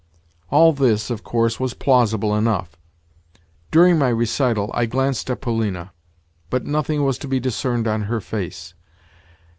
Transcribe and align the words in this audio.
All 0.49 0.73
this, 0.73 1.11
of 1.11 1.23
course, 1.23 1.59
was 1.59 1.75
plausible 1.75 2.35
enough. 2.35 2.75
During 3.69 3.99
my 3.99 4.09
recital 4.09 4.71
I 4.73 4.87
glanced 4.87 5.29
at 5.29 5.41
Polina, 5.41 5.91
but 6.49 6.65
nothing 6.65 7.03
was 7.05 7.19
to 7.19 7.27
be 7.27 7.39
discerned 7.39 7.87
on 7.87 8.05
her 8.05 8.19
face. 8.19 8.73